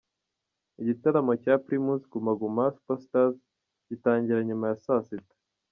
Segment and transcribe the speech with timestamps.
[0.81, 3.37] Igitaramo cya Primus Guma Guma Super Stars
[3.89, 5.35] gitangira nyuma ya saa sita.